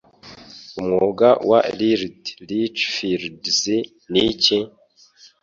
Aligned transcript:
Umwuga 0.79 1.27
wa 1.49 1.59
Lird 1.77 2.21
Lichfields 2.47 3.63
Niki? 4.11 4.57